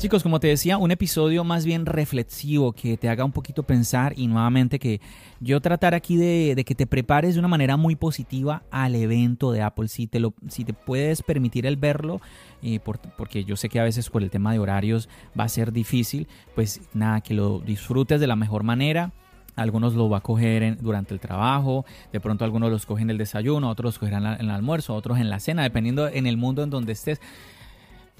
Chicos, 0.00 0.22
como 0.22 0.40
te 0.40 0.48
decía, 0.48 0.78
un 0.78 0.92
episodio 0.92 1.44
más 1.44 1.66
bien 1.66 1.84
reflexivo 1.84 2.72
que 2.72 2.96
te 2.96 3.10
haga 3.10 3.22
un 3.22 3.32
poquito 3.32 3.64
pensar 3.64 4.14
y 4.16 4.28
nuevamente 4.28 4.78
que 4.78 4.98
yo 5.40 5.60
tratar 5.60 5.94
aquí 5.94 6.16
de, 6.16 6.64
que 6.64 6.74
te 6.74 6.86
prepares 6.86 7.34
de 7.34 7.38
una 7.38 7.48
manera 7.48 7.76
muy 7.76 7.96
positiva 7.96 8.62
al 8.70 8.94
evento 8.94 9.52
de 9.52 9.60
Apple. 9.60 9.88
Si 9.88 10.06
te, 10.06 10.18
lo, 10.18 10.32
si 10.48 10.64
te 10.64 10.72
puedes 10.72 11.22
permitir 11.22 11.66
el 11.66 11.76
verlo, 11.76 12.22
eh, 12.62 12.80
porque 13.18 13.44
yo 13.44 13.56
sé 13.56 13.68
que 13.68 13.78
a 13.78 13.82
veces 13.84 14.08
por 14.08 14.22
el 14.22 14.30
tema 14.30 14.54
de 14.54 14.58
horarios 14.58 15.10
va 15.38 15.44
a 15.44 15.48
ser 15.50 15.70
difícil, 15.70 16.28
pues 16.54 16.80
nada, 16.94 17.20
que 17.20 17.34
lo 17.34 17.60
disfrutes 17.60 18.20
de 18.20 18.26
la 18.26 18.36
mejor 18.36 18.62
manera. 18.62 19.12
Algunos 19.54 19.92
lo 19.92 20.08
va 20.08 20.18
a 20.18 20.22
coger 20.22 20.78
durante 20.80 21.12
el 21.12 21.20
trabajo, 21.20 21.84
de 22.10 22.20
pronto 22.20 22.46
algunos 22.46 22.70
los 22.70 22.86
cogen 22.86 23.02
en 23.02 23.10
el 23.10 23.18
desayuno, 23.18 23.68
otros 23.68 23.84
los 23.84 23.98
cogerán 23.98 24.24
en 24.24 24.46
el 24.46 24.50
almuerzo, 24.50 24.94
otros 24.94 25.18
en 25.18 25.28
la 25.28 25.40
cena, 25.40 25.62
dependiendo 25.62 26.08
en 26.08 26.26
el 26.26 26.38
mundo 26.38 26.62
en 26.62 26.70
donde 26.70 26.92
estés. 26.92 27.20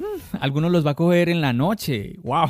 Mm, 0.00 0.36
algunos 0.40 0.72
los 0.72 0.84
va 0.86 0.92
a 0.92 0.94
coger 0.94 1.28
en 1.28 1.42
la 1.42 1.52
noche. 1.52 2.16
¡Wow! 2.22 2.48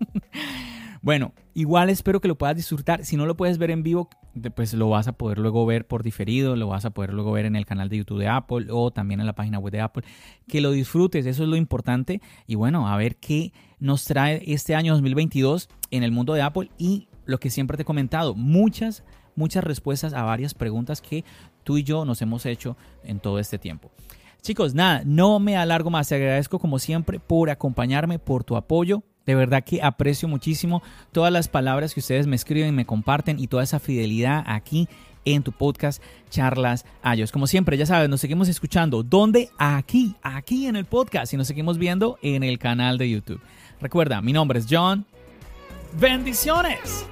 bueno, 1.02 1.32
igual 1.54 1.90
espero 1.90 2.20
que 2.20 2.26
lo 2.26 2.36
puedas 2.36 2.56
disfrutar. 2.56 3.04
Si 3.04 3.16
no 3.16 3.24
lo 3.24 3.36
puedes 3.36 3.56
ver 3.56 3.70
en 3.70 3.84
vivo, 3.84 4.10
pues 4.56 4.74
lo 4.74 4.88
vas 4.88 5.06
a 5.06 5.12
poder 5.12 5.38
luego 5.38 5.64
ver 5.64 5.86
por 5.86 6.02
diferido, 6.02 6.56
lo 6.56 6.66
vas 6.66 6.84
a 6.84 6.90
poder 6.90 7.14
luego 7.14 7.30
ver 7.30 7.44
en 7.44 7.54
el 7.54 7.66
canal 7.66 7.88
de 7.88 7.98
YouTube 7.98 8.18
de 8.18 8.26
Apple 8.26 8.66
o 8.70 8.90
también 8.90 9.20
en 9.20 9.26
la 9.26 9.34
página 9.34 9.60
web 9.60 9.72
de 9.72 9.80
Apple. 9.80 10.02
Que 10.48 10.60
lo 10.60 10.72
disfrutes, 10.72 11.24
eso 11.24 11.44
es 11.44 11.48
lo 11.48 11.54
importante. 11.54 12.20
Y 12.48 12.56
bueno, 12.56 12.88
a 12.88 12.96
ver 12.96 13.16
qué 13.16 13.52
nos 13.78 14.04
trae 14.04 14.42
este 14.44 14.74
año 14.74 14.92
2022 14.94 15.68
en 15.92 16.02
el 16.02 16.10
mundo 16.10 16.34
de 16.34 16.42
Apple 16.42 16.68
y 16.78 17.08
lo 17.26 17.38
que 17.38 17.50
siempre 17.50 17.76
te 17.76 17.82
he 17.82 17.86
comentado, 17.86 18.34
muchas, 18.34 19.04
muchas 19.36 19.62
respuestas 19.62 20.14
a 20.14 20.24
varias 20.24 20.54
preguntas 20.54 21.00
que 21.00 21.24
tú 21.62 21.78
y 21.78 21.84
yo 21.84 22.04
nos 22.04 22.20
hemos 22.22 22.44
hecho 22.44 22.76
en 23.04 23.20
todo 23.20 23.38
este 23.38 23.58
tiempo. 23.58 23.92
Chicos, 24.42 24.74
nada, 24.74 25.02
no 25.04 25.38
me 25.38 25.56
alargo 25.56 25.88
más. 25.88 26.08
Te 26.08 26.16
agradezco 26.16 26.58
como 26.58 26.80
siempre 26.80 27.20
por 27.20 27.48
acompañarme, 27.48 28.18
por 28.18 28.42
tu 28.42 28.56
apoyo. 28.56 29.04
De 29.24 29.36
verdad 29.36 29.62
que 29.62 29.80
aprecio 29.80 30.26
muchísimo 30.26 30.82
todas 31.12 31.32
las 31.32 31.46
palabras 31.46 31.94
que 31.94 32.00
ustedes 32.00 32.26
me 32.26 32.34
escriben, 32.34 32.74
me 32.74 32.84
comparten 32.84 33.38
y 33.38 33.46
toda 33.46 33.62
esa 33.62 33.78
fidelidad 33.78 34.42
aquí 34.48 34.88
en 35.24 35.44
tu 35.44 35.52
podcast 35.52 36.02
Charlas 36.28 36.84
Ayos. 37.04 37.30
Como 37.30 37.46
siempre, 37.46 37.76
ya 37.76 37.86
sabes, 37.86 38.08
nos 38.08 38.20
seguimos 38.20 38.48
escuchando. 38.48 39.04
¿Dónde? 39.04 39.50
Aquí, 39.58 40.16
aquí 40.22 40.66
en 40.66 40.74
el 40.74 40.86
podcast 40.86 41.32
y 41.32 41.36
nos 41.36 41.46
seguimos 41.46 41.78
viendo 41.78 42.18
en 42.20 42.42
el 42.42 42.58
canal 42.58 42.98
de 42.98 43.10
YouTube. 43.10 43.40
Recuerda, 43.80 44.20
mi 44.22 44.32
nombre 44.32 44.58
es 44.58 44.66
John. 44.68 45.06
Bendiciones. 46.00 47.06